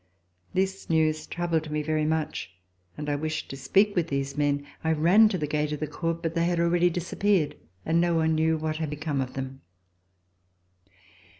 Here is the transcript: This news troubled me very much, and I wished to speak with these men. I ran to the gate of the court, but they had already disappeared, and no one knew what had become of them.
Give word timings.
This 0.55 0.89
news 0.89 1.27
troubled 1.27 1.69
me 1.69 1.83
very 1.83 2.05
much, 2.05 2.55
and 2.97 3.07
I 3.07 3.15
wished 3.15 3.51
to 3.51 3.55
speak 3.55 3.95
with 3.95 4.07
these 4.07 4.35
men. 4.35 4.65
I 4.83 4.93
ran 4.93 5.29
to 5.29 5.37
the 5.37 5.45
gate 5.45 5.71
of 5.73 5.79
the 5.79 5.85
court, 5.85 6.23
but 6.23 6.33
they 6.33 6.45
had 6.45 6.59
already 6.59 6.89
disappeared, 6.89 7.55
and 7.85 8.01
no 8.01 8.15
one 8.15 8.33
knew 8.33 8.57
what 8.57 8.77
had 8.77 8.89
become 8.89 9.21
of 9.21 9.35
them. 9.35 9.61